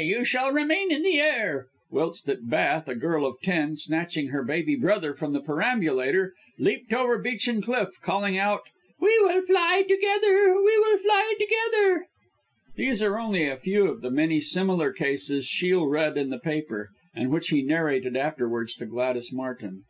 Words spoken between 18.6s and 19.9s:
to Gladys Martin.